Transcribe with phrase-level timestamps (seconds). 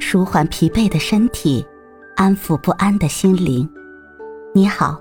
[0.00, 1.66] 舒缓疲惫的身体，
[2.16, 3.68] 安抚不安的心灵。
[4.54, 5.00] 你好，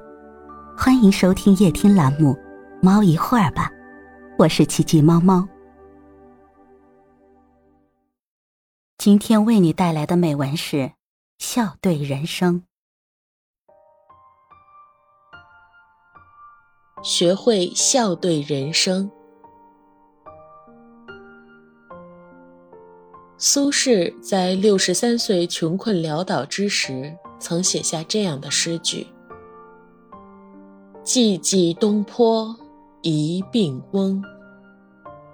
[0.77, 2.34] 欢迎收听夜听栏目
[2.82, 3.70] 《猫一会儿吧》，
[4.38, 5.48] 我是奇迹猫猫。
[8.98, 10.78] 今天为你带来的美文是
[11.38, 12.64] 《笑对人生》，
[17.04, 19.09] 学会笑对人生。
[23.39, 29.05] 苏轼在六十三岁穷困潦倒之时，曾写下这样的诗句
[31.05, 32.55] ：“寂寂东坡
[33.03, 34.23] 一病翁，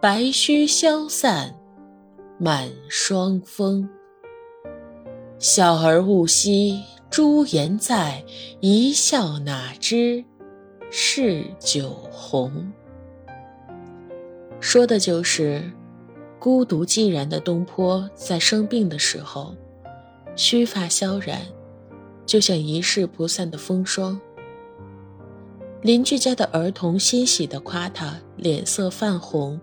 [0.02, 1.56] 白须消散
[2.38, 3.88] 满霜风。
[5.40, 8.22] 小儿勿惜朱颜在，
[8.60, 10.26] 一笑哪知
[10.92, 12.70] 是酒红。”
[14.60, 15.72] 说的就是。
[16.44, 19.56] 孤独寂然的东坡，在生病的时候，
[20.36, 21.40] 须发萧然，
[22.26, 24.20] 就像一世不散的风霜。
[25.82, 29.58] 邻居家的儿童欣喜地夸他脸色泛红，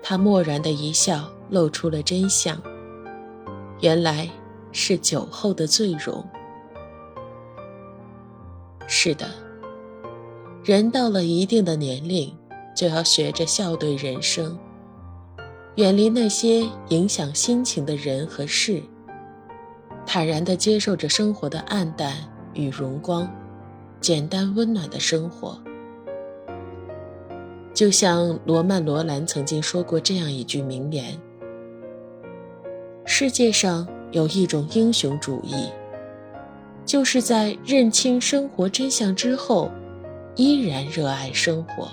[0.00, 2.62] 他漠然的一笑，露出了真相，
[3.80, 4.30] 原来
[4.70, 6.24] 是酒后的醉容。
[8.86, 9.28] 是的，
[10.62, 12.32] 人到了一定的年龄，
[12.72, 14.56] 就要学着笑对人生。
[15.76, 18.82] 远离那些影响心情的人和事，
[20.06, 22.14] 坦然地接受着生活的暗淡
[22.54, 23.30] 与荣光，
[24.00, 25.60] 简单温暖的生活。
[27.74, 31.14] 就像罗曼·罗兰曾经说过这样一句名言
[33.04, 35.68] ：“世界上有一种英雄主义，
[36.86, 39.70] 就是在认清生活真相之后，
[40.36, 41.86] 依然热爱生活。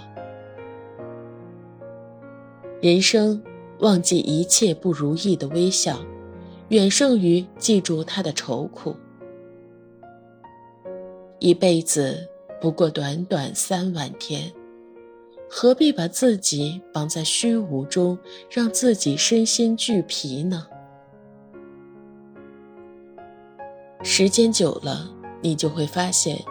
[2.79, 3.43] 人生。”
[3.83, 5.99] 忘记一切不如意的微笑，
[6.69, 8.95] 远胜于记住他的愁苦。
[11.39, 12.25] 一辈子
[12.61, 14.49] 不过短短三万天，
[15.49, 18.17] 何必把自己绑在虚无中，
[18.49, 20.65] 让自己身心俱疲呢？
[24.01, 26.41] 时间久了，你就会发现，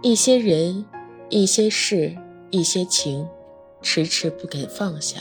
[0.00, 0.86] 一些人、
[1.28, 2.16] 一些事、
[2.50, 3.28] 一些情，
[3.82, 5.18] 迟迟不肯放下。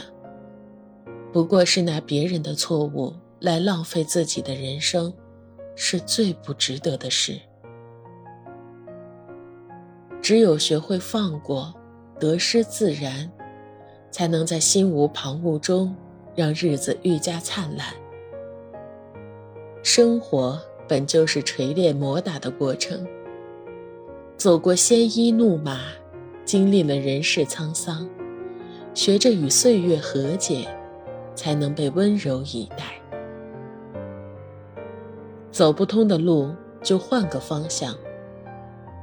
[1.34, 5.12] 不过是拿别人的错误来浪费自己的人生，
[5.76, 7.40] 是最不值得的事。
[10.22, 11.74] 只有学会放过，
[12.20, 13.30] 得失自然，
[14.12, 15.94] 才能在心无旁骛中
[16.36, 17.88] 让日子愈加灿烂。
[19.82, 23.06] 生活本就是锤炼磨打的过程，
[24.38, 25.80] 走过鲜衣怒马，
[26.46, 28.08] 经历了人世沧桑，
[28.94, 30.68] 学着与岁月和解。
[31.36, 32.86] 才能被温柔以待。
[35.52, 37.96] 走不通的路就换个方向，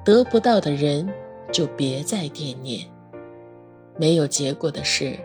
[0.04, 1.08] 得不到的人
[1.52, 2.86] 就别再惦念，
[3.96, 5.16] 没有结果的事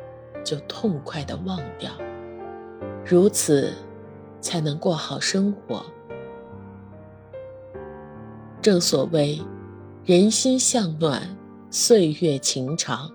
[0.44, 1.92] 就痛快的忘掉，
[3.04, 3.74] 如此
[4.40, 5.84] 才能过好生活。
[8.62, 9.42] 正所谓，
[10.04, 11.36] 人心向暖，
[11.70, 13.10] 岁月情长。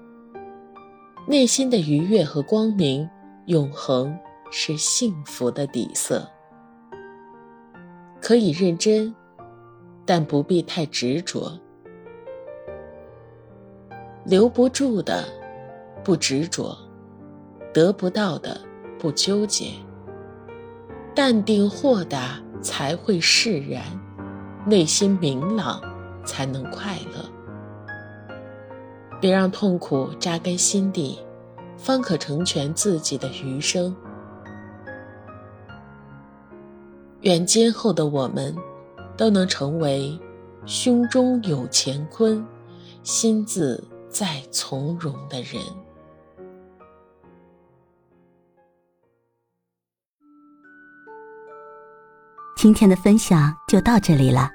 [1.28, 3.08] 内心的愉悦和光明。
[3.46, 4.16] 永恒
[4.50, 6.28] 是幸福的底色，
[8.20, 9.12] 可以认真，
[10.04, 11.58] 但不必太执着。
[14.24, 15.24] 留不住的，
[16.04, 16.76] 不执着；
[17.72, 18.60] 得不到的，
[18.98, 19.72] 不纠结。
[21.14, 23.82] 淡定豁达才会释然，
[24.66, 25.80] 内心明朗
[26.24, 28.38] 才能快乐。
[29.20, 31.18] 别让痛苦扎根心底。
[31.82, 33.94] 方可成全自己的余生。
[37.22, 38.54] 愿今后的我们，
[39.16, 40.18] 都能成为
[40.66, 42.46] 胸中有乾坤、
[43.02, 45.60] 心自在从容的人。
[52.56, 54.50] 今天的分享就到这里了，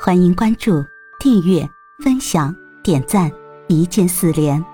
[0.00, 0.82] 欢迎关注、
[1.20, 1.68] 订阅、
[2.02, 3.30] 分享、点赞，
[3.68, 4.73] 一键四连。